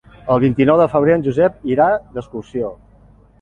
El 0.35 0.39
vint-i-nou 0.43 0.79
de 0.79 0.87
febrer 0.93 1.13
en 1.17 1.25
Josep 1.27 1.61
irà 1.75 1.91
d'excursió. 2.17 2.73